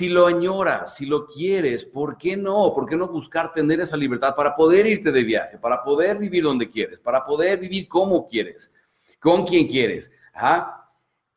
[0.00, 2.72] Si lo añoras, si lo quieres, ¿por qué no?
[2.74, 6.42] ¿Por qué no buscar tener esa libertad para poder irte de viaje, para poder vivir
[6.42, 8.72] donde quieres, para poder vivir como quieres,
[9.20, 10.10] con quien quieres?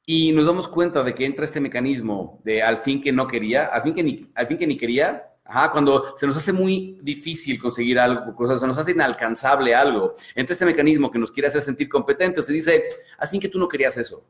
[0.05, 3.65] Y nos damos cuenta de que entra este mecanismo de al fin que no quería,
[3.65, 6.97] al fin que ni, al fin que ni quería, Ajá, cuando se nos hace muy
[7.03, 11.61] difícil conseguir algo, se nos hace inalcanzable algo, entra este mecanismo que nos quiere hacer
[11.61, 12.83] sentir competentes y dice,
[13.29, 14.23] fin que tú no querías eso.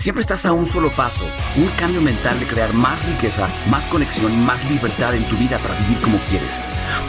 [0.00, 1.22] Siempre estás a un solo paso,
[1.56, 5.58] un cambio mental de crear más riqueza, más conexión y más libertad en tu vida
[5.58, 6.58] para vivir como quieres.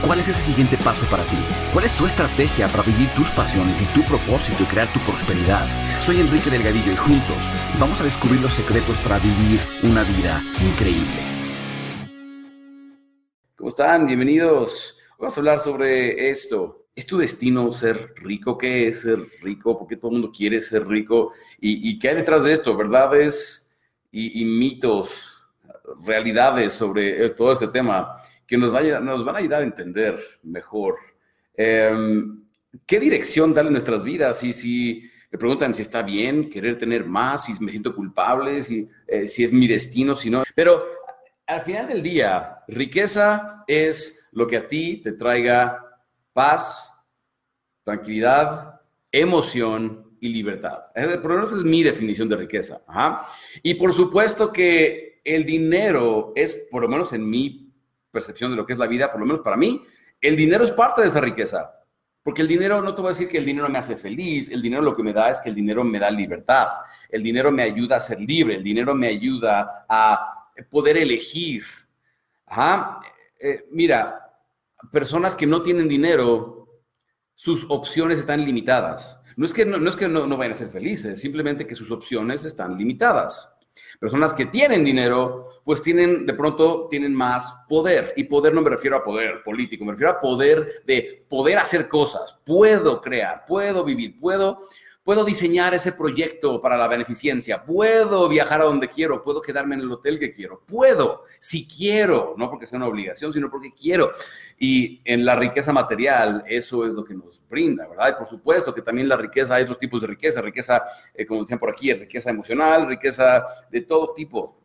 [0.05, 1.37] ¿Cuál es ese siguiente paso para ti?
[1.73, 5.65] ¿Cuál es tu estrategia para vivir tus pasiones y tu propósito y crear tu prosperidad?
[6.01, 11.38] Soy Enrique Delgadillo y juntos vamos a descubrir los secretos para vivir una vida increíble.
[13.59, 14.07] ¿Cómo están?
[14.07, 14.97] Bienvenidos.
[15.17, 16.85] Vamos a hablar sobre esto.
[16.95, 18.57] ¿Es tu destino ser rico?
[18.57, 19.77] ¿Qué es ser rico?
[19.77, 21.33] ¿Por qué todo el mundo quiere ser rico?
[21.59, 22.77] ¿Y, qué hay detrás de esto?
[22.77, 23.77] ¿Verdades
[24.13, 25.45] y, mitos,
[26.07, 30.95] realidades sobre eh, todo este tema que nos, nos van a ayudar a entender mejor?
[31.53, 32.45] Em,
[32.85, 34.41] ¿Qué dirección darle nuestras vidas?
[34.45, 38.87] Y si me preguntan si está bien querer tener más, si me siento culpable, si,
[39.05, 40.43] eh, si es mi destino, si no.
[40.55, 40.98] Pero
[41.49, 45.83] al final del día, riqueza es lo que a ti te traiga
[46.31, 46.91] paz,
[47.83, 48.79] tranquilidad,
[49.11, 50.77] emoción y libertad.
[50.93, 52.81] Por lo menos es mi definición de riqueza.
[53.63, 57.73] Y por supuesto que el dinero es, por lo menos en mi
[58.11, 59.83] percepción de lo que es la vida, por lo menos para mí,
[60.21, 61.73] el dinero es parte de esa riqueza.
[62.21, 64.61] Porque el dinero, no te voy a decir que el dinero me hace feliz, el
[64.61, 66.67] dinero lo que me da es que el dinero me da libertad,
[67.09, 71.63] el dinero me ayuda a ser libre, el dinero me ayuda a poder elegir.
[72.45, 72.99] Ajá.
[73.39, 74.29] Eh, mira,
[74.91, 76.67] personas que no tienen dinero,
[77.35, 79.19] sus opciones están limitadas.
[79.37, 82.43] No es que no, es que no, vayan a ser felices, simplemente que sus opciones
[82.43, 83.55] están limitadas.
[83.97, 88.13] Personas que tienen dinero, pues tienen, de pronto, tienen más poder.
[88.17, 91.87] Y poder no me refiero a poder político, me refiero a poder de poder hacer
[91.87, 92.37] cosas.
[92.45, 94.67] Puedo crear, puedo vivir, puedo
[95.09, 99.81] Puedo diseñar ese proyecto para la beneficencia, puedo viajar a donde quiero, puedo quedarme en
[99.81, 104.11] el hotel que quiero, puedo, si quiero, no porque sea una obligación, sino porque quiero.
[104.59, 108.09] Y en la riqueza material, eso es lo que nos brinda, ¿verdad?
[108.09, 110.83] Y por supuesto que también la riqueza, hay otros tipos de riqueza, riqueza,
[111.15, 114.61] eh, como decían por aquí, riqueza emocional, riqueza de todo tipo.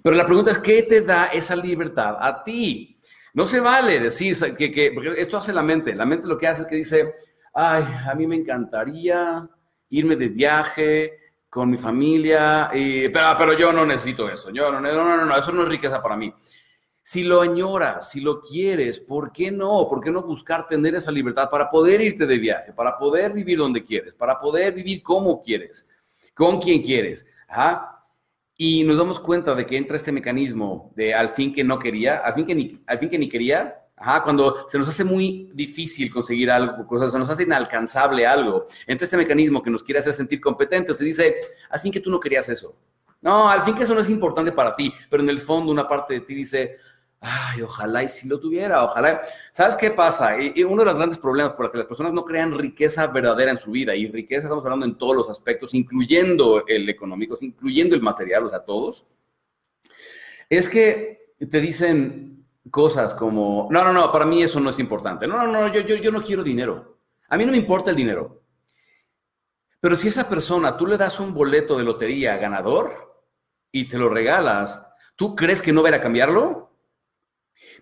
[0.00, 2.96] Pero la pregunta es, ¿qué te da esa libertad a ti?
[3.34, 6.46] No se vale decir que, que porque esto hace la mente, la mente lo que
[6.46, 7.12] hace es que dice,
[7.54, 9.48] ay, a mí me encantaría
[9.90, 14.92] irme de viaje con mi familia, pero, pero yo no necesito eso, yo no, no,
[14.92, 16.32] no, no, eso no es riqueza para mí.
[17.02, 19.88] Si lo añoras, si lo quieres, ¿por qué no?
[19.88, 23.56] ¿Por qué no buscar tener esa libertad para poder irte de viaje, para poder vivir
[23.56, 25.88] donde quieres, para poder vivir como quieres,
[26.34, 27.24] con quien quieres?
[28.58, 32.18] Y nos damos cuenta de que entra este mecanismo de al fin que no quería,
[32.18, 35.50] al fin que ni, al fin que ni quería, Ajá, cuando se nos hace muy
[35.52, 40.12] difícil conseguir algo, se nos hace inalcanzable algo, entra este mecanismo que nos quiere hacer
[40.12, 41.36] sentir competentes, se dice,
[41.68, 42.74] al fin que tú no querías eso.
[43.20, 45.88] No, al fin que eso no es importante para ti, pero en el fondo una
[45.88, 46.76] parte de ti dice,
[47.20, 49.20] ay, ojalá y si lo tuviera, ojalá.
[49.50, 50.40] ¿Sabes qué pasa?
[50.40, 53.50] Y, uno de los grandes problemas por los que las personas no crean riqueza verdadera
[53.50, 57.96] en su vida, y riqueza estamos hablando en todos los aspectos, incluyendo el económico, incluyendo
[57.96, 59.04] el material, o sea, todos,
[60.48, 62.37] es que te dicen,
[62.70, 65.26] cosas como, no, no, no, para mí eso no es importante.
[65.26, 66.98] No, no, no, yo, yo, yo no quiero dinero.
[67.28, 68.42] A mí no me importa el dinero.
[69.80, 73.22] Pero si esa persona tú le das un boleto de lotería ganador
[73.70, 76.68] y te lo regalas, ¿tú crees que no va a cambiarlo?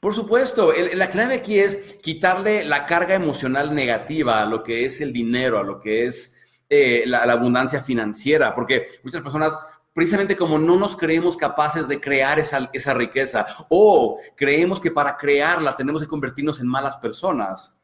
[0.00, 5.00] Por supuesto, la clave aquí es quitarle la carga emocional negativa a lo que es
[5.00, 6.36] el dinero, a lo que es
[6.68, 9.56] eh, la, abundancia financiera, porque muchas personas
[9.96, 15.16] precisamente como no nos creemos capaces de crear esa, esa riqueza o creemos que para
[15.16, 17.78] crearla tenemos que convertirnos en malas personas.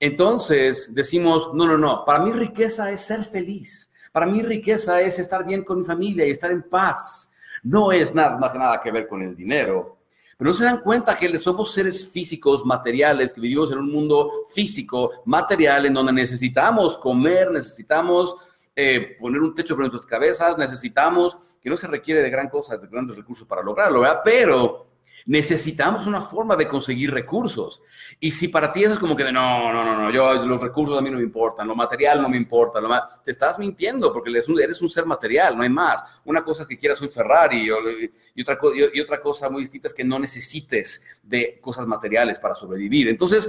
[0.00, 3.92] Entonces decimos, no, no, no, para mí riqueza es ser feliz.
[4.12, 7.34] Para mí riqueza es estar bien con mi familia y estar en paz.
[7.62, 9.98] No es nada, nada que ver con el dinero.
[10.38, 14.30] Pero no se dan cuenta que somos seres físicos, materiales, que vivimos en un mundo
[14.48, 18.36] físico, material, en donde necesitamos comer, necesitamos
[18.74, 22.76] eh, poner un techo sobre nuestras cabezas, necesitamos, que no se requiere de gran cosa,
[22.76, 24.20] de grandes recursos para lograrlo, ¿verdad?
[24.24, 24.92] Pero
[25.26, 27.82] necesitamos una forma de conseguir recursos.
[28.18, 30.60] Y si para ti eso es como que de no, no, no, no, yo los
[30.60, 32.88] recursos a mí no me importan, lo material no me importa, lo
[33.24, 36.02] te estás mintiendo porque eres un, eres un, ser material, no hay más.
[36.24, 38.58] Una cosa es que quieras un Ferrari y, otra,
[38.92, 43.08] y, otra cosa muy distinta es que no necesites de cosas materiales para sobrevivir.
[43.08, 43.48] Entonces,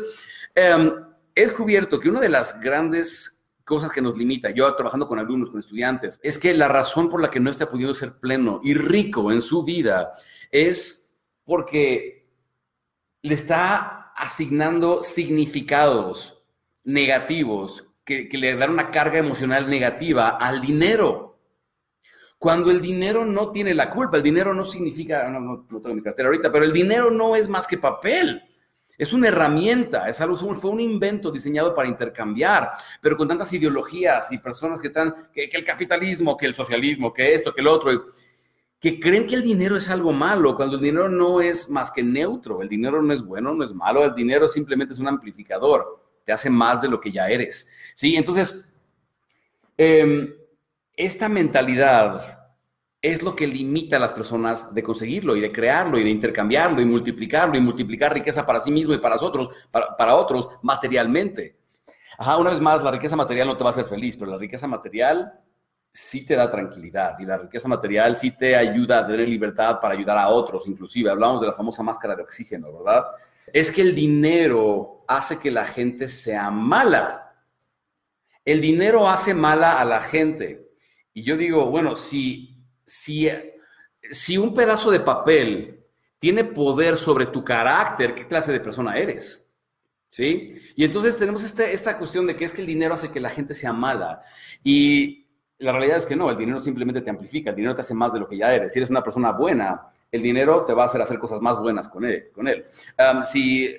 [0.54, 0.92] eh,
[1.36, 5.50] he descubierto que una de las grandes cosas que nos limita, yo trabajando con alumnos,
[5.50, 8.74] con estudiantes, es que la razón por la que no está pudiendo ser pleno y
[8.74, 10.14] rico en su vida
[10.52, 12.28] es porque
[13.22, 16.44] le está asignando significados
[16.84, 21.40] negativos que, le dan una carga emocional negativa al dinero.
[22.38, 25.96] Cuando el dinero no tiene la culpa, el dinero no significa, no, no, no tengo
[25.96, 28.44] mi cartera ahorita, pero el dinero no es más que papel.
[28.98, 34.32] Es una herramienta, es algo, fue un invento diseñado para intercambiar, pero con tantas ideologías
[34.32, 38.06] y personas que están, que, el capitalismo, que el socialismo, que esto, que el otro,
[38.80, 42.04] que creen que el dinero es algo malo, cuando el dinero no es más que
[42.04, 46.04] neutro, el dinero no es bueno, no es malo, el dinero simplemente es un amplificador,
[46.26, 47.70] te hace más de lo que ya eres.
[47.96, 48.16] ¿Sí?
[48.16, 48.64] Entonces,
[49.78, 50.34] em,
[50.96, 52.43] esta mentalidad
[53.04, 56.82] es lo que limita a las personas de conseguirlo y de crearlo y de intercambiarlo
[56.82, 61.58] y multiplicarlo y multiplicar riqueza para sí mismo y para otros, para, otros materialmente.
[62.18, 64.68] Una vez más, la riqueza material no te va a hacer feliz, pero la riqueza
[64.68, 65.34] material
[65.92, 69.96] sí te da tranquilidad y la riqueza material sí te ayuda a tener libertad para
[69.96, 71.10] ayudar a otros, inclusive.
[71.10, 73.04] Hablamos de la famosa máscara de oxígeno, ¿verdad?
[73.52, 77.34] Es que el dinero hace que la gente sea mala.
[78.46, 80.72] El dinero hace mala a la gente.
[81.14, 82.53] Y yo digo, bueno, si
[82.94, 85.84] si, un pedazo de papel
[86.20, 89.54] tiene poder sobre tu carácter, ¿qué clase de persona eres?
[90.08, 90.62] ¿Sí?
[90.76, 93.30] Y entonces tenemos este, esta cuestión de que es que el dinero hace que la
[93.30, 94.22] gente sea mala.
[94.64, 97.96] Y la realidad es que no, el dinero simplemente te amplifica, el dinero te hace
[97.96, 98.72] más de lo que ya eres.
[98.72, 101.90] Si eres una persona buena, el dinero te va a hacer hacer cosas más buenas
[101.90, 102.30] con él.
[102.32, 102.66] Con él.
[103.26, 103.76] si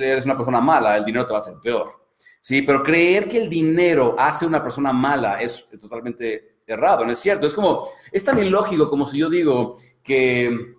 [0.00, 2.06] eres una persona mala, el dinero te va a hacer peor.
[2.40, 7.18] Sí, pero creer que el dinero hace una persona mala es totalmente errado, ¿no es
[7.18, 7.46] cierto?
[7.46, 10.74] Es como, es tan ilógico como si yo digo que,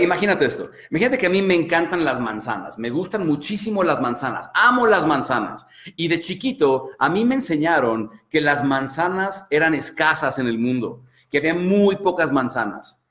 [0.00, 4.50] imagínate esto, imagínate que a mí me encantan las manzanas, me gustan muchísimo las manzanas,
[4.54, 5.66] amo las manzanas.
[5.96, 11.04] Y de chiquito a mí me enseñaron que las manzanas eran escasas en el mundo,
[11.30, 13.01] que había muy pocas manzanas.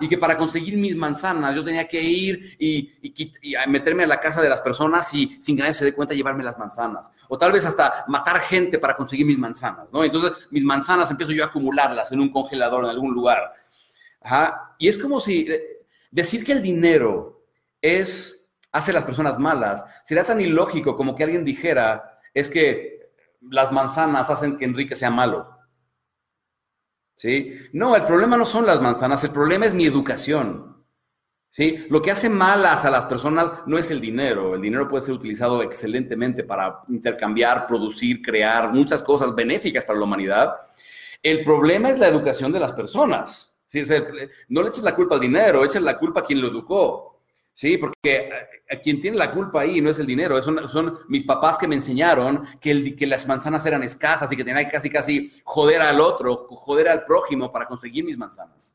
[0.00, 2.92] Y que para conseguir mis manzanas yo tenía que ir y,
[3.68, 6.42] meterme a la casa de las personas y sin que nadie se dé cuenta llevarme
[6.42, 7.12] las manzanas.
[7.28, 10.02] O tal vez hasta matar gente para conseguir mis manzanas, ¿no?
[10.02, 13.52] Entonces mis manzanas empiezo yo a acumularlas en un congelador en algún lugar.
[14.78, 17.44] Y es como si eh, decir que el dinero
[17.80, 23.10] es, hace las personas malas, sería tan ilógico como que alguien dijera, es que
[23.50, 25.51] las manzanas hacen que Enrique sea malo.
[27.22, 27.56] ¿Sí?
[27.72, 30.72] No, el problema no son las manzanas, el problema es mi educación.
[31.50, 31.86] ¿Sí?
[31.90, 34.54] Lo que hace malas a las personas no es el dinero.
[34.54, 40.06] El dinero puede ser utilizado excelentemente para intercambiar, producir, crear muchas cosas benéficas para la
[40.06, 40.54] humanidad.
[41.22, 43.54] El problema es la educación de las personas.
[43.66, 43.84] ¿sí?
[44.48, 47.11] no le eches la culpa al dinero, eches la culpa a quien lo educó.
[47.54, 48.30] Sí, porque
[48.70, 51.68] a, quien tiene la culpa ahí no es el dinero, son, son mis papás que
[51.68, 55.30] me enseñaron que, el, que las manzanas eran escasas y que tenía que casi, casi
[55.44, 58.74] joder al otro, joder al prójimo para conseguir mis manzanas.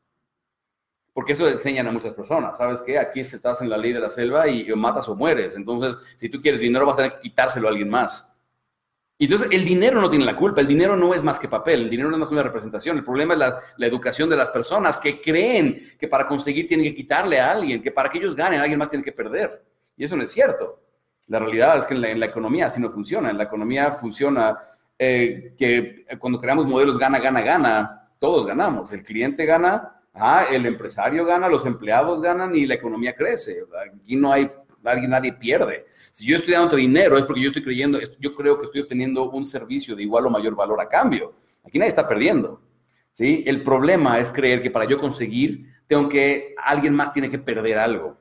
[1.12, 3.00] Porque eso enseñan a muchas personas, ¿sabes qué?
[3.00, 5.56] Aquí estás en la ley de la selva y, y matas o mueres.
[5.56, 8.27] Entonces, si tú quieres dinero, vas a quitárselo a alguien más.
[9.20, 11.84] Y entonces el dinero no tiene la culpa, el dinero no es más que papel,
[11.84, 13.40] el dinero no es más que una representación, el problema es
[13.78, 17.82] la, educación de las personas que creen que para conseguir tienen que quitarle a alguien,
[17.82, 19.64] que para que ellos ganen alguien más tiene que perder.
[19.96, 20.82] Y eso no es cierto.
[21.30, 24.56] La realidad es que en la, economía así no funciona, en la economía funciona
[25.00, 29.98] eh, que cuando creamos modelos gana, gana, gana, todos ganamos, el cliente gana,
[30.52, 33.64] el empresario gana, los empleados ganan y la economía crece.
[33.96, 34.50] Aquí no hay,
[34.84, 35.86] nadie pierde.
[36.18, 39.30] Si yo estoy dando dinero es porque yo estoy creyendo, yo creo que estoy obteniendo
[39.30, 41.36] un servicio de igual o mayor valor a cambio.
[41.64, 42.60] Aquí nadie está perdiendo.
[43.12, 43.44] ¿sí?
[43.46, 47.78] El problema es creer que para yo conseguir, tengo que, alguien más tiene que perder
[47.78, 48.18] algo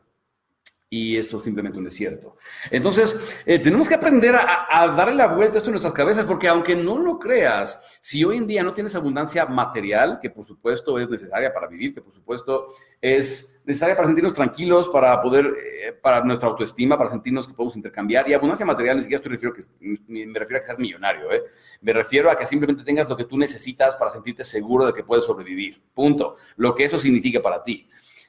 [0.96, 2.36] y eso simplemente un desierto.
[2.70, 6.48] Entonces, eh, tenemos que aprender a, darle la vuelta a esto en nuestras cabezas, porque
[6.48, 10.98] aunque no lo creas, si hoy en día no tienes abundancia material, que por supuesto
[10.98, 12.66] es necesaria para vivir, que por supuesto
[13.00, 17.76] es necesaria para sentirnos tranquilos, para poder, eh, para nuestra autoestima, para sentirnos que podemos
[17.76, 19.64] intercambiar, y abundancia material ni siquiera estoy refiero que,
[20.08, 21.42] me refiero a que seas millonario, ¿eh?
[21.82, 25.04] me refiero a que simplemente tengas lo que tú necesitas para sentirte seguro de que
[25.04, 27.86] puedes sobrevivir, punto, lo que eso significa para ti.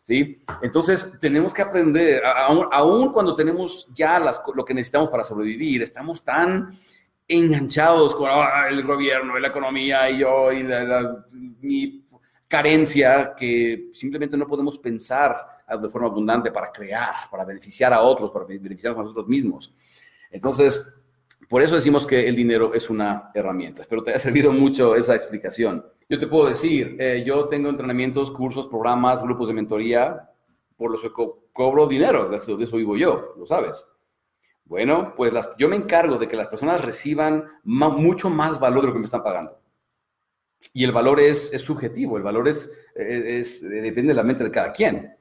[0.08, 0.42] ¿Sí?
[0.62, 6.24] Entonces, tenemos que aprender, aún, cuando tenemos ya las, lo que necesitamos para sobrevivir, estamos
[6.24, 6.72] tan
[7.28, 10.66] enganchados con ah, el gobierno, la economía y yo, y
[11.60, 12.06] mi
[12.48, 15.36] carencia, que simplemente no podemos pensar
[15.82, 19.74] de forma abundante para crear, para beneficiar a otros, para beneficiarnos a nosotros mismos.
[20.32, 21.02] Entonces,
[21.50, 23.82] por eso decimos que el dinero es una herramienta.
[23.82, 25.86] Espero te haya servido mucho esa explicación.
[26.10, 30.30] Yo te puedo decir, eh, yo tengo entrenamientos, cursos, programas, grupos de mentoría
[30.78, 33.86] por los que cobro dinero, de eso, vivo yo, lo sabes.
[34.64, 38.88] Bueno, pues las, yo me encargo de que las personas reciban mucho más valor de
[38.88, 39.60] lo que me están pagando.
[40.74, 44.52] Y el valor es, es subjetivo, el valor es, es, depende de la mente de
[44.52, 45.17] cada quien.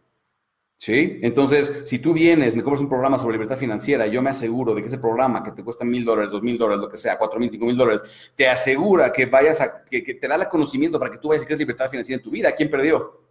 [0.78, 1.20] ¿Sí?
[1.22, 4.74] Entonces, si tú vienes, me compras un programa sobre libertad financiera, y yo me aseguro
[4.74, 7.16] de que ese programa que te cuesta mil dólares, dos mil dólares, lo que sea,
[7.16, 8.02] cuatro mil, cinco mil dólares,
[8.34, 11.46] te asegura que vayas a, que, te da el conocimiento para que tú vayas a
[11.46, 12.52] crear libertad financiera en tu vida.
[12.52, 13.22] ¿Quién perdió?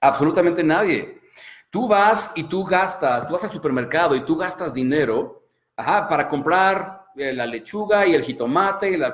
[0.00, 1.20] Absolutamente nadie.
[1.68, 5.42] Tú vas y tú gastas, tú vas al supermercado y tú gastas dinero
[5.76, 9.12] para comprar eh, la lechuga y el jitomate y la...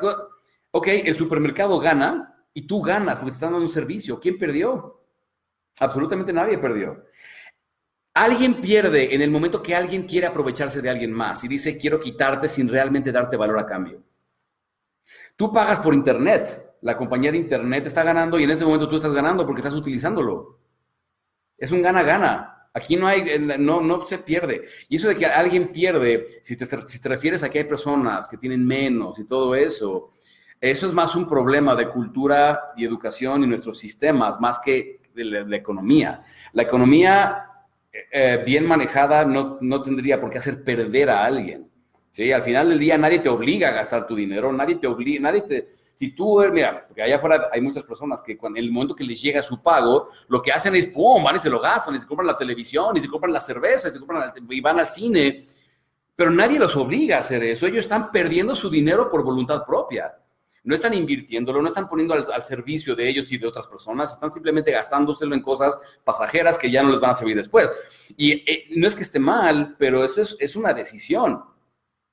[0.71, 4.21] Ok, el supermercado gana y tú ganas porque te están dando un servicio.
[4.21, 5.01] ¿Quién perdió?
[5.81, 7.05] Absolutamente nadie perdió.
[8.19, 12.01] Alguien pierde en el momento que alguien quiere aprovecharse de alguien más y dice quiero
[12.01, 14.03] quitarte sin realmente darte valor a cambio.
[15.37, 18.97] Tú pagas por Internet, la compañía de Internet está ganando y en ese momento tú
[18.97, 20.59] estás ganando porque estás utilizándolo.
[21.57, 22.69] Es un gana-gana.
[22.75, 24.65] Aquí no hay, no, se pierde.
[24.89, 28.67] Y eso de que alguien pierde, si te, refieres a que hay personas que tienen
[28.67, 30.15] menos y todo eso,
[30.61, 35.25] eso es más un problema de cultura y educación y nuestros sistemas, más que de
[35.25, 36.25] la, economía.
[36.53, 37.48] La economía
[37.93, 41.71] eh, bien manejada no, no, tendría por qué hacer perder a alguien.
[42.11, 42.33] ¿sí?
[42.33, 45.43] Al final del día nadie te obliga a gastar tu dinero, nadie te obliga, nadie
[45.43, 45.69] te...
[45.95, 49.03] Si tú, mira, porque allá afuera hay muchas personas que cuando en el momento que
[49.03, 51.99] les llega su pago, lo que hacen es, ¡pum!, van y se lo gastan, y
[51.99, 54.89] se compran la televisión, y se compran la cerveza, y, se compran y van al
[54.89, 55.45] cine.
[56.15, 57.67] Pero nadie los obliga a hacer eso.
[57.67, 60.15] Ellos están perdiendo su dinero por voluntad propia
[60.69, 64.31] no están invirtiéndolo, no están poniendo al, servicio de ellos y de otras personas, están
[64.31, 67.71] simplemente gastándoselo en cosas pasajeras que ya no les van a servir después.
[68.19, 71.43] Y eh, no es que esté mal, pero eso es, una decisión.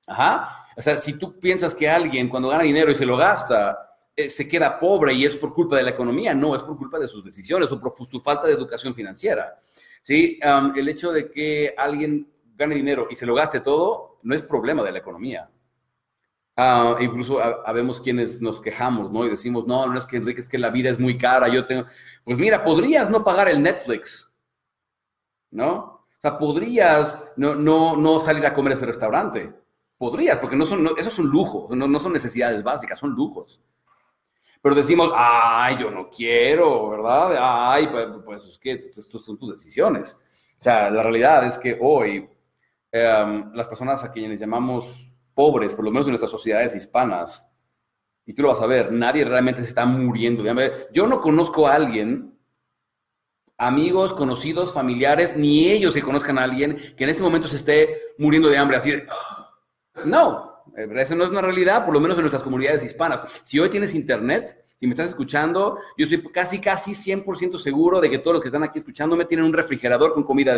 [0.08, 0.68] Ajá.
[0.78, 3.78] O sea, si tú piensas que alguien cuando gana dinero y se lo gasta,
[4.16, 6.98] eh, se queda pobre y es por culpa de la economía, no, es por culpa
[6.98, 9.60] de sus decisiones o por su falta de educación financiera.
[10.02, 10.40] ¿Sí?
[10.76, 14.82] el hecho de que alguien gane dinero y se lo gaste todo no es problema
[14.82, 15.50] de la economía.
[16.58, 19.26] Uh, incluso habemos quienes nos quejamos, ¿no?
[19.26, 21.66] Y decimos, no, no es que Enrique, es que la vida es muy cara, yo
[21.66, 21.86] tengo...
[22.24, 24.34] Pues mira, podrías no pagar el Netflix,
[25.52, 25.76] ¿no?
[26.18, 29.54] O sea, podrías no, no, no salir a comer ese restaurante.
[29.98, 33.62] Podrías, porque no son, no, esos son lujos, no, no son necesidades básicas, son lujos.
[34.62, 37.36] Pero decimos, ay, yo no quiero, ¿verdad?
[37.38, 40.20] Ay, pues, pues es que estas son tus decisiones.
[40.58, 42.28] O sea, la realidad es que hoy
[42.92, 47.48] em, las personas a quienes llamamos pobres, por lo menos en nuestras sociedades hispanas,
[48.26, 50.44] y tú lo vas a ver, nadie realmente se está muriendo
[50.92, 52.40] Yo no conozco a alguien,
[53.58, 58.02] amigos, conocidos, familiares, ni ellos que conozcan a alguien que en este momento se esté
[58.18, 59.54] muriendo de hambre, así de, ah".
[60.06, 63.42] no, eso no es una realidad, por lo menos en nuestras comunidades hispanas.
[63.44, 68.10] Si hoy tienes internet, si me estás escuchando, yo estoy casi, casi 100% seguro de
[68.10, 70.56] que todos los que están aquí escuchándome tienen un refrigerador con comida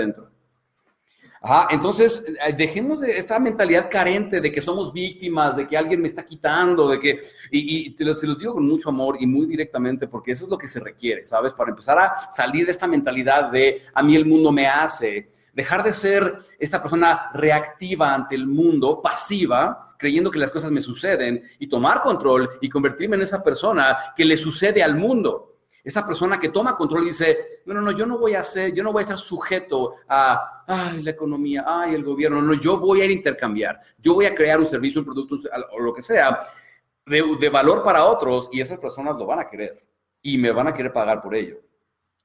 [1.41, 6.01] dentro entonces, eh, dejemos de esta mentalidad carente de que somos víctimas, de que alguien
[6.01, 9.45] me está quitando, de que, y, te, lo, los digo con mucho amor y muy
[9.45, 11.53] directamente porque eso es lo que se requiere, ¿sabes?
[11.53, 15.83] Para empezar a salir de esta mentalidad de a mí el mundo me hace, dejar
[15.83, 21.41] de ser esta persona reactiva ante el mundo, pasiva, creyendo que las cosas me suceden
[21.59, 25.56] y tomar control y convertirme en esa persona que le sucede al mundo.
[25.87, 28.73] Esa persona que toma control y dice, no, no, no, yo no voy a ser,
[28.73, 30.65] yo no voy a estar sujeto a,
[31.01, 34.35] la economía, ay, el gobierno, no, yo voy a ir a intercambiar, yo voy a
[34.35, 35.37] crear un servicio, un producto
[35.71, 36.45] o lo que sea
[37.05, 39.81] de, valor para otros y esas personas lo van a querer
[40.21, 41.55] y me van a querer pagar por ello.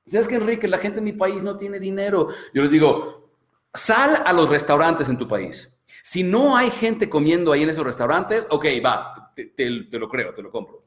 [0.07, 2.26] ¿Sabes que, Enrique, la gente en mi país no tiene dinero?
[2.52, 3.31] Yo les digo,
[3.73, 5.73] sal a los restaurantes en tu país.
[6.02, 10.42] Si no hay gente comiendo ahí en esos restaurantes, ok, va, te lo creo, te
[10.42, 10.83] lo compro.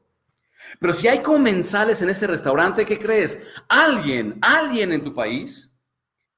[0.78, 3.46] Pero si hay comensales en ese restaurante, ¿qué crees?
[3.68, 5.72] Alguien, alguien en tu país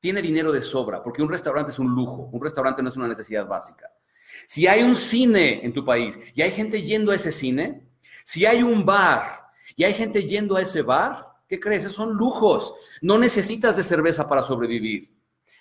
[0.00, 3.08] tiene dinero de sobra, porque un restaurante es un lujo, un restaurante no es una
[3.08, 3.90] necesidad básica.
[4.46, 7.88] Si hay un cine en tu país y hay gente yendo a ese cine,
[8.25, 11.84] si hay un bar y hay gente yendo a ese bar, ¿qué crees?
[11.84, 12.75] Esos son lujos.
[13.00, 15.10] No necesitas de cerveza para sobrevivir.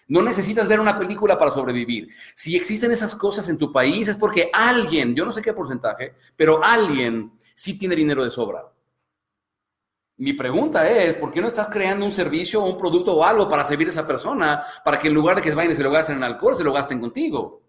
[0.10, 2.10] No necesitas ver una película para sobrevivir.
[2.34, 6.14] Si existen esas cosas en tu país es porque alguien, yo no sé qué porcentaje,
[6.36, 8.72] pero alguien sí tiene dinero de sobra.
[10.18, 13.50] Mi pregunta es, ¿por qué no estás creando un servicio o un producto o algo
[13.50, 15.92] para servir a esa persona para que en lugar de que vayan y se lo
[15.92, 17.62] gasten en alcohol, se lo gasten contigo?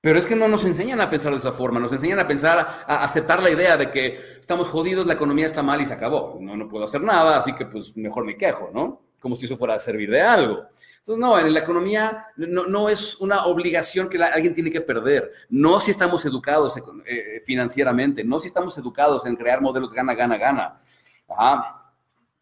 [0.00, 2.58] Pero es que no nos enseñan a pensar de esa forma, nos enseñan a pensar,
[2.58, 6.38] a aceptar la idea de que estamos jodidos, la economía está mal y se acabó.
[6.40, 9.00] No, no puedo hacer nada, así que pues mejor me quejo, ¿no?
[9.18, 10.68] Como si eso fuera a servir de algo.
[11.04, 15.30] Entonces, no, en la economía no, es una obligación que alguien tiene que perder.
[15.50, 20.38] No si estamos educados eh, financieramente, no si estamos educados en crear modelos gana, gana,
[20.38, 20.80] gana.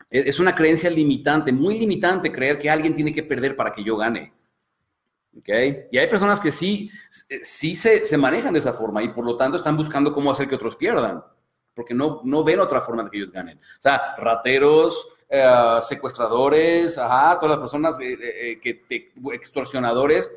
[0.09, 3.83] E, es una creencia limitante, muy limitante creer que alguien tiene que perder para que
[3.83, 4.33] yo gane.
[5.37, 5.87] ¿Okay?
[5.90, 6.88] Y hay personas que sí,
[7.42, 10.49] sí se, se manejan de esa forma y por lo tanto están buscando cómo hacer
[10.49, 11.21] que otros pierdan.
[11.75, 13.59] Porque no, no ven otra forma de que ellos ganen.
[13.59, 20.31] O sea, rateros, eh, secuestradores, ajá, todas las personas eh, eh, que, extorsionadores,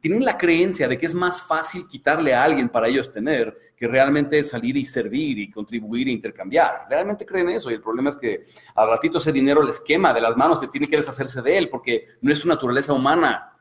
[0.00, 3.86] tienen la creencia de que es más fácil quitarle a alguien para ellos tener que
[3.86, 6.86] realmente salir y servir y contribuir e intercambiar.
[6.88, 10.22] Realmente creen eso y el problema es que al ratito ese dinero les quema de
[10.22, 13.52] las manos, se tiene que deshacerse de él porque no es su naturaleza humana.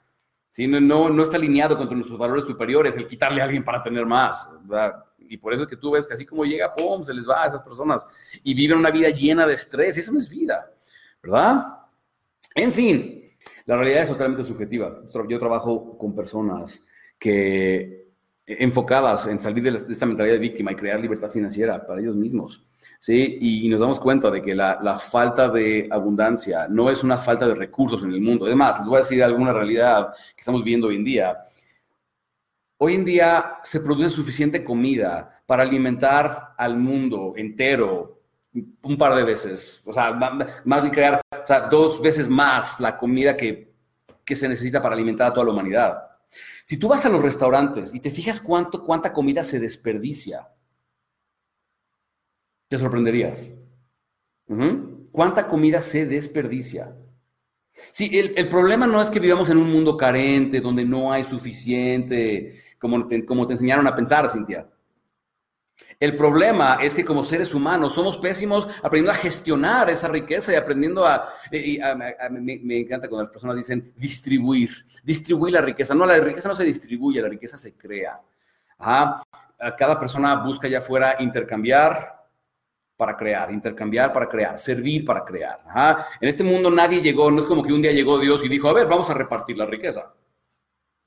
[0.50, 0.66] ¿sí?
[0.66, 4.06] No, no, no está alineado con nuestros valores superiores el quitarle a alguien para tener
[4.06, 4.50] más.
[4.64, 5.04] ¿verdad?
[5.30, 7.44] Y por eso es que tú ves que así como llega, ¡pum!, se les va
[7.44, 8.08] a esas personas
[8.44, 9.98] y viven una vida llena de estrés.
[9.98, 10.72] Eso no es vida,
[11.22, 11.64] ¿verdad?
[12.56, 13.24] En fin,
[13.66, 15.02] la realidad es totalmente subjetiva.
[15.30, 16.86] Yo trabajo con personas
[17.18, 18.04] que
[18.46, 22.66] enfocadas en salir de, esta mentalidad de víctima y crear libertad financiera para ellos mismos.
[23.00, 23.38] ¿sí?
[23.40, 27.48] Y, nos damos cuenta de que la, la, falta de abundancia no es una falta
[27.48, 28.46] de recursos en el mundo.
[28.46, 31.38] Además, les voy a decir alguna realidad que estamos viendo hoy en día.
[32.86, 38.20] Hoy en día se produce suficiente comida para alimentar al mundo entero
[38.52, 40.12] un par de veces, o sea,
[40.66, 41.22] más de crear
[41.72, 43.74] dos veces más la comida que,
[44.26, 45.98] que se necesita para alimentar a toda la humanidad.
[46.66, 50.50] Si tú vas a los restaurantes y te fijas cuánto, cuánta comida se desperdicia,
[52.68, 53.50] te sorprenderías.
[55.10, 56.98] ¿Cuánta comida se desperdicia?
[57.94, 62.62] Sí, el, problema no es que vivamos en un mundo carente, donde no hay suficiente,
[62.84, 64.68] como como te enseñaron a pensar, Cintia.
[66.00, 70.56] El problema es que como seres humanos somos pésimos aprendiendo a gestionar esa riqueza y
[70.56, 71.24] aprendiendo a...
[72.30, 74.70] me, encanta cuando las personas dicen distribuir,
[75.02, 75.96] distribuir la riqueza.
[75.96, 78.20] No, la riqueza no se distribuye, la riqueza se crea.
[78.78, 82.22] Cada persona busca allá afuera intercambiar
[82.98, 85.60] para crear, intercambiar para crear, servir para crear.
[86.20, 88.68] En este mundo nadie llegó, no es como que un día llegó Dios y dijo,
[88.68, 90.14] a ver, vamos a repartir la riqueza.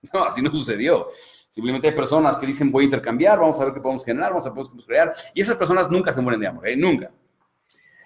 [0.12, 1.08] No, así no sucedió.
[1.56, 4.44] Simplemente hay personas que dicen voy a intercambiar, vamos a ver qué podemos generar, vamos
[4.44, 5.14] a ver qué podemos crear.
[5.32, 6.76] Y esas personas nunca se mueren de amor, ¿eh?
[6.76, 7.10] nunca.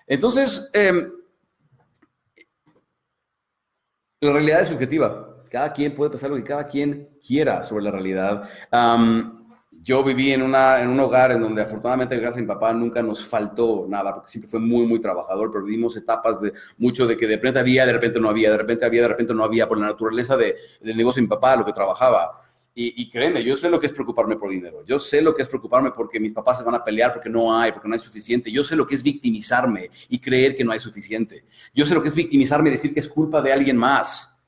[0.06, 1.10] Entonces, em,
[4.20, 5.42] la realidad es subjetiva.
[5.50, 8.48] Cada quien puede pensar lo que cada quien quiera sobre la realidad.
[9.82, 13.02] yo viví en, una, en un hogar en donde afortunadamente gracias a mi papá nunca
[13.02, 17.16] nos faltó nada, porque siempre fue muy, muy trabajador, pero vivimos etapas de mucho de
[17.16, 19.66] que de repente había, de repente no había, de repente había, de repente no había,
[19.68, 22.48] por la naturaleza de, del negocio de mi papá, lo que trabajaba.
[22.72, 24.84] Y, créeme, yo sé lo que es preocuparme por dinero.
[24.86, 27.54] Yo sé lo que es preocuparme porque mis papás se van a pelear porque no
[27.54, 28.50] hay, porque no hay suficiente.
[28.50, 31.44] Yo sé lo que es victimizarme y creer que no hay suficiente.
[31.74, 34.42] Yo sé lo que es victimizarme y decir que es culpa de alguien más.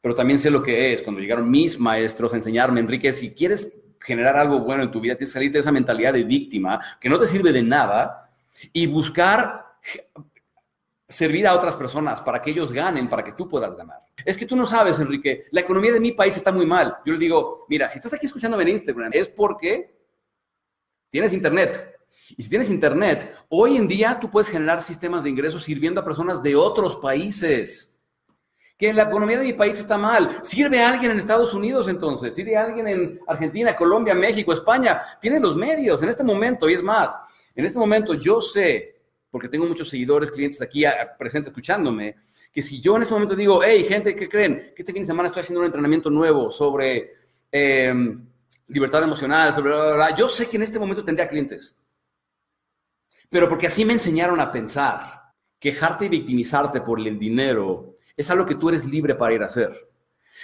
[0.00, 3.80] Pero también sé lo que es cuando llegaron mis maestros a enseñarme, Enrique, si quieres
[3.98, 7.08] generar algo bueno en tu vida, tienes que salir de esa mentalidad de víctima que
[7.08, 8.30] no te sirve de nada
[8.72, 9.66] y buscar
[11.10, 13.98] servir a otras personas para que ellos ganen, para que tú puedas ganar.
[14.24, 16.98] Es que tú no sabes, Enrique, la economía de mi país está muy mal.
[17.04, 19.92] Yo les digo, mira, si estás aquí escuchándome en Instagram, es porque
[21.10, 21.96] tienes internet.
[22.36, 26.04] Y si tienes internet, hoy en día tú puedes generar sistemas de ingresos sirviendo a
[26.04, 28.00] personas de otros países.
[28.78, 30.38] Que la economía de mi país está mal.
[30.42, 32.34] ¿Sirve a alguien en Estados Unidos entonces?
[32.34, 35.02] ¿Sirve a alguien en Argentina, Colombia, México, España?
[35.20, 37.14] Tienen los medios en este momento y es más.
[37.54, 38.99] En este momento yo sé
[39.30, 40.84] porque tengo muchos seguidores, clientes aquí
[41.18, 42.16] presentes escuchándome,
[42.52, 44.72] que si yo en ese momento digo, hey, gente, ¿qué creen?
[44.74, 47.12] Que este fin de semana estoy haciendo un entrenamiento nuevo sobre
[47.50, 48.26] em,
[48.68, 51.76] libertad emocional, sobre bla, bla, bla, yo sé que en este momento tendría clientes.
[53.28, 55.20] Pero porque así me enseñaron a pensar.
[55.60, 59.46] Quejarte y victimizarte por el dinero es algo que tú eres libre para ir a
[59.46, 59.70] hacer.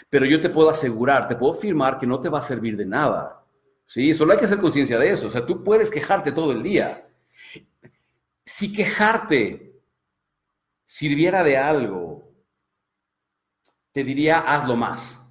[0.08, 2.86] Pero yo te puedo asegurar, te puedo afirmar que no te va a servir de
[2.86, 3.42] nada.
[3.84, 5.28] Sí, solo hay que hacer conciencia de eso.
[5.28, 7.05] O sea, tú puedes quejarte todo el día
[8.46, 9.82] si quejarte
[10.84, 12.32] sirviera de algo,
[13.92, 15.22] te diría hazlo más.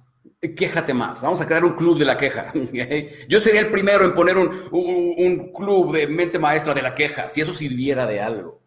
[0.54, 1.22] Quéjate más.
[1.22, 2.52] Vamos a crear un club de la queja.
[3.28, 7.30] Yo sería el primero en poner un, un, club de mente maestra de la queja,
[7.30, 8.62] si eso sirviera de algo.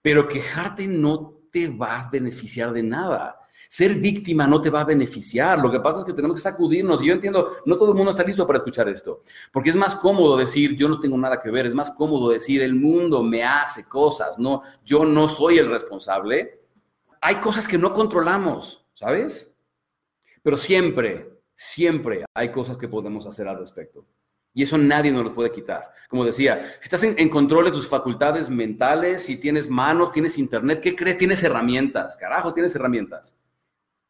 [0.00, 3.40] Pero quejarte no te va a beneficiar de nada.
[3.74, 5.58] Ser víctima no te va a beneficiar.
[5.58, 7.02] Lo que pasa es que tenemos que sacudirnos.
[7.02, 9.22] Y yo entiendo, no todo el mundo está listo para escuchar esto.
[9.50, 11.66] Porque es más cómodo decir, yo no tengo nada que ver.
[11.66, 14.38] Es más cómodo decir, el mundo me hace cosas.
[14.38, 16.60] No, yo no soy el responsable.
[17.20, 19.58] Hay cosas que no controlamos, ¿sabes?
[20.44, 24.06] Pero siempre, siempre hay cosas que podemos hacer al respecto.
[24.52, 25.90] Y eso nadie nos lo puede quitar.
[26.08, 30.38] Como decía, si estás en, en, control de tus facultades mentales, si tienes manos, tienes
[30.38, 31.18] internet, ¿qué crees?
[31.18, 32.16] Tienes herramientas.
[32.16, 33.36] Carajo, tienes herramientas.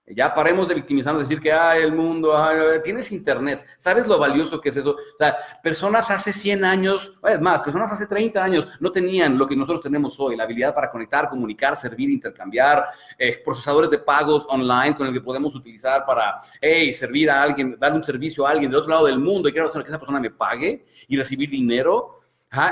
[0.06, 2.34] Ya paremos de victimizarnos, decir que, ah, el mundo,
[2.82, 4.90] tienes internet, ¿sabes lo valioso que es eso?
[4.90, 9.48] O sea, personas hace 100 años, es más, personas hace 30 años no tenían lo
[9.48, 12.84] que nosotros tenemos hoy, la habilidad para conectar, comunicar, servir, intercambiar,
[13.18, 17.78] eh, procesadores de pagos online con el que podemos utilizar para, hey, servir a alguien,
[17.78, 20.20] dar un servicio a alguien del otro lado del mundo y quiero que esa persona
[20.20, 22.23] me pague y recibir dinero.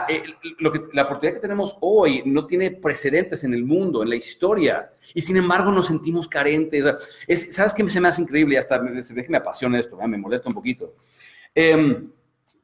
[0.08, 0.22] Eh,
[0.58, 4.16] lo que, la oportunidad que tenemos hoy no tiene precedentes en el mundo, en la
[4.16, 6.84] historia, y sin embargo nos sentimos carentes.
[7.50, 8.58] ¿Sabes qué se me hace increíble?
[8.58, 10.94] Hasta me, apasiona esto, me molesta un poquito.
[11.54, 12.10] Em,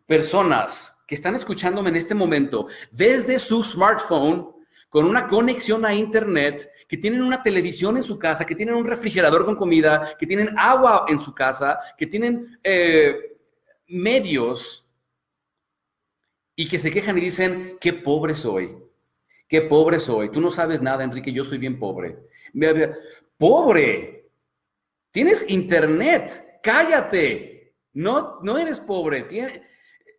[0.07, 4.48] personas que están escuchándome en este momento desde su smartphone,
[4.88, 8.87] con una conexión a Internet, que tienen una televisión en su casa, que tienen un
[8.87, 13.37] refrigerador con comida, que tienen agua en su casa, que tienen eh,
[13.88, 14.88] medios
[16.59, 18.77] y que se quejan y dicen, qué pobre soy,
[19.47, 20.33] qué pobre soy.
[20.33, 22.18] Tú no sabes nada, Enrique, yo soy bien pobre.
[23.37, 24.29] Pobre,
[25.12, 29.29] tienes internet, cállate, no, no eres pobre,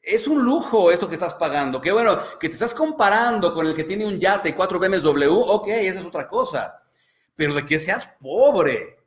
[0.01, 1.81] es un lujo esto que estás pagando.
[1.81, 5.29] Qué bueno, que te estás comparando con el que tiene un yate y cuatro BMW,
[5.29, 6.81] ok, esa es otra cosa.
[7.35, 8.98] Pero de que seas pobre,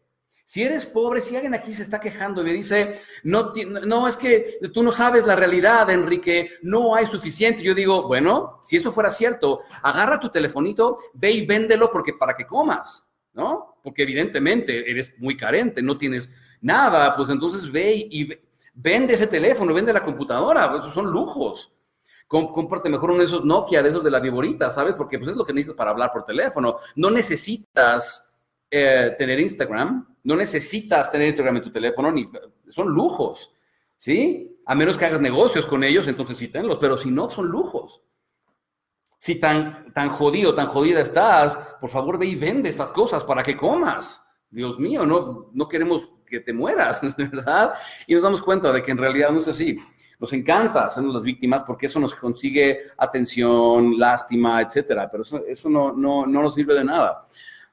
[0.53, 3.55] si eres pobre, si alguien aquí se está quejando y me dice, no,
[3.87, 7.62] no, es que tú no sabes la realidad, Enrique, no hay suficiente.
[7.62, 12.37] Yo digo, bueno, si eso fuera cierto, agarra tu telefonito, ve y véndelo porque para
[12.37, 13.79] que comas, ¿no?
[13.83, 18.29] Porque evidentemente eres muy carente, no tienes nada, pues entonces ve y
[18.75, 21.73] vende ese teléfono, vende la computadora, pues, esos son lujos.
[22.29, 24.97] Comparte mejor uno de esos Nokia, de esos de la viborita, ¿sabes?
[24.97, 26.77] Porque pues es lo que necesitas para hablar por teléfono.
[26.95, 28.38] No necesitas
[28.71, 32.29] eh, tener Instagram, no necesitas tener Instagram en tu teléfono, ni
[32.69, 33.53] son lujos,
[33.97, 34.61] ¿sí?
[34.67, 38.03] A menos que hagas negocios con ellos, entonces sí tenlos, pero si no, son lujos.
[39.19, 43.43] Si tan, tan jodido, tan jodida estás, por favor ve y vende estas cosas para
[43.43, 44.25] que comas.
[44.51, 47.75] Dios mío, no, no queremos que te mueras, ¿verdad?
[48.07, 49.79] Y nos damos cuenta de que en realidad no es así.
[50.19, 55.69] Nos encanta hacernos las víctimas porque eso nos consigue atención, lástima, etcétera, pero eso, eso
[55.69, 57.25] no, no, no nos sirve de nada.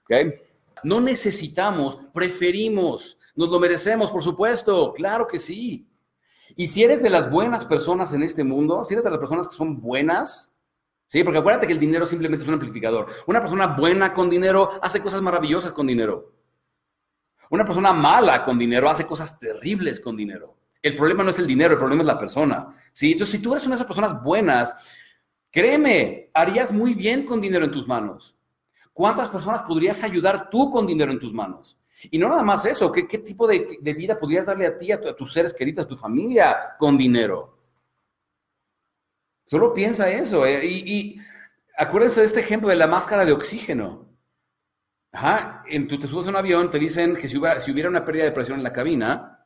[0.03, 0.48] ¿ok?
[0.83, 5.87] No necesitamos, preferimos, nos lo merecemos, por supuesto, claro que sí.
[6.55, 9.47] Y si eres de las buenas personas en este mundo, si eres de las personas
[9.47, 10.55] que son buenas,
[11.05, 13.07] sí, porque acuérdate que el dinero simplemente es un amplificador.
[13.27, 16.33] Una persona buena con dinero hace cosas maravillosas con dinero.
[17.49, 20.57] Una persona mala con dinero hace cosas terribles con dinero.
[20.81, 22.75] El problema no es el dinero, el problema es la persona.
[22.93, 23.11] ¿sí?
[23.11, 24.73] Entonces, si tú eres una de esas personas buenas,
[25.51, 28.38] créeme, harías muy bien con dinero en tus manos.
[28.99, 31.79] ¿Cuántas personas podrías ayudar tú con dinero en tus manos?
[32.11, 35.31] Y no nada más eso, ¿qué, tipo de, vida podrías darle a ti, a, tus
[35.31, 37.57] seres queridos, a tu familia con dinero?
[39.45, 40.45] Solo piensa eso.
[40.45, 41.17] Eh, y,
[41.77, 44.05] acuérdense de este ejemplo de la máscara de oxígeno.
[45.13, 47.87] Ajá, en, tú te subes a un avión, te dicen que si hubiera, si hubiera
[47.87, 49.38] una pérdida de presión en la cabina,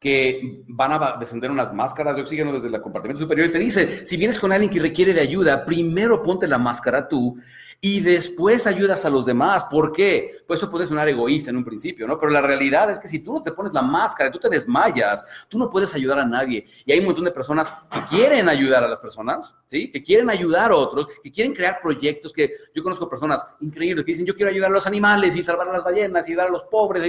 [0.00, 4.06] que van a descender unas máscaras de oxígeno desde el compartimento superior y te dice,
[4.06, 7.36] si vienes con alguien que requiere de ayuda, primero ponte la máscara tú
[7.82, 9.64] y después ayudas a los demás.
[9.64, 10.42] ¿Por qué?
[10.46, 12.18] Pues eso puede sonar egoísta en un principio, ¿no?
[12.18, 15.24] Pero la realidad es que si tú no te pones la máscara, tú te desmayas,
[15.48, 16.66] tú no puedes ayudar a nadie.
[16.86, 19.90] Y hay un montón de personas que quieren ayudar a las personas, ¿sí?
[19.90, 24.12] Que quieren ayudar a otros, que quieren crear proyectos, que yo conozco personas increíbles que
[24.12, 26.52] dicen, yo quiero ayudar a los animales y salvar a las ballenas y ayudar a
[26.52, 27.06] los pobres.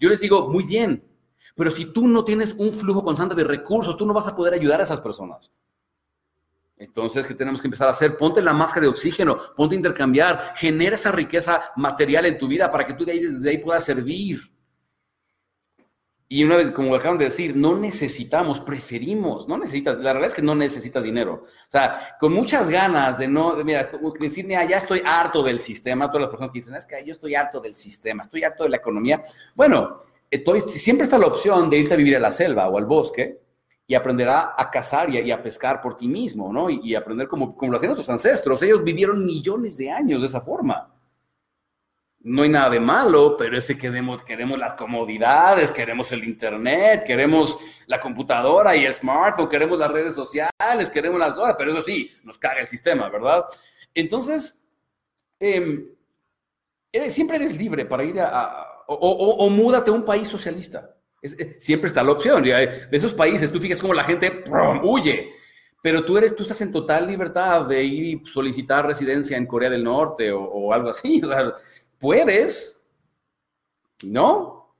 [0.00, 1.02] Yo les digo, muy bien,
[1.54, 4.54] pero si tú no tienes un flujo constante de recursos, tú no vas a poder
[4.54, 5.52] ayudar a esas personas.
[6.76, 8.16] Entonces, ¿qué tenemos que empezar a hacer?
[8.16, 12.70] Ponte la máscara de oxígeno, ponte a intercambiar, genera esa riqueza material en tu vida
[12.70, 14.40] para que tú de ahí, puedas servir.
[16.26, 20.34] Y una vez, como acaban de decir, no necesitamos, preferimos, no necesitas, la realidad es
[20.34, 21.44] que no necesitas dinero.
[21.44, 23.88] O sea, con muchas ganas de no, de, mira,
[24.18, 27.12] decir, mira, ya estoy harto del sistema, todas las personas que dicen, es que yo
[27.12, 29.22] estoy harto del sistema, estoy harto de la economía.
[29.54, 30.00] Bueno,
[30.34, 33.40] entonces, siempre está la opción de irte a vivir a la selva o al bosque,
[33.86, 36.68] y aprenderá a cazar y a, pescar por ti mismo, ¿no?
[36.70, 38.62] Y, aprender como, como lo hacían nuestros ancestros.
[38.62, 40.90] Ellos vivieron millones de años de esa forma.
[42.20, 47.04] No hay nada de malo, pero es que queremos, queremos las comodidades, queremos el internet,
[47.06, 51.82] queremos la computadora y el smartphone, queremos las redes sociales, queremos las cosas, pero eso
[51.82, 53.44] sí, nos caga el sistema, ¿verdad?
[53.94, 54.66] Entonces,
[55.38, 55.90] em,
[57.10, 60.94] siempre eres libre para ir a, o, múdate a un país socialista
[61.58, 62.42] siempre está la opción.
[62.42, 64.44] De esos países, tú fijas cómo la gente
[64.82, 65.32] huye,
[65.82, 69.70] pero tú, eres, tú estás en total libertad de ir y solicitar residencia en Corea
[69.70, 71.20] del Norte o, algo así.
[71.98, 72.82] puedes,
[74.02, 74.74] ¿no?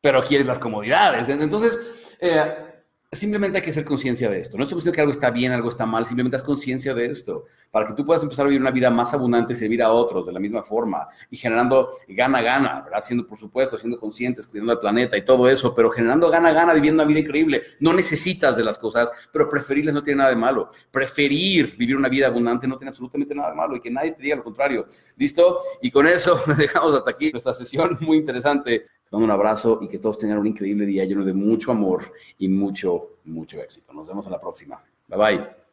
[0.00, 1.28] Pero quieres las comodidades.
[1.28, 2.65] Entonces, eh,
[3.12, 4.56] simplemente hay que hacer conciencia de esto.
[4.56, 7.44] No estoy diciendo que algo está bien, algo está mal, simplemente haz conciencia de esto,
[7.70, 10.26] para que tú puedas empezar a vivir una vida más abundante y servir a otros
[10.26, 13.00] de la misma forma y generando gana-gana, ¿verdad?
[13.00, 17.02] Siendo, por supuesto, siendo conscientes, cuidando al planeta y todo eso, pero generando gana-gana, viviendo
[17.02, 17.62] una vida increíble.
[17.80, 20.70] No necesitas de las cosas, pero preferirlas no tiene nada de malo.
[20.90, 24.22] Preferir vivir una vida abundante no tiene absolutamente nada de malo y que nadie te
[24.22, 24.86] diga lo contrario.
[25.16, 25.60] ¿Listo?
[25.80, 30.18] Y con eso dejamos hasta aquí nuestra sesión muy interesante un abrazo y que todos
[30.18, 33.92] tengan un increíble día lleno de mucho amor y mucho, mucho éxito.
[33.92, 34.82] Nos vemos en la próxima.
[35.08, 35.65] Bye bye.